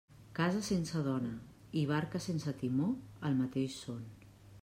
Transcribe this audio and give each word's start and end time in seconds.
Casa 0.37 0.61
sense 0.67 1.01
dona 1.07 1.33
i 1.83 1.83
barca 1.91 2.23
sense 2.27 2.55
timó, 2.63 2.89
el 3.29 3.39
mateix 3.45 3.79
són. 3.85 4.03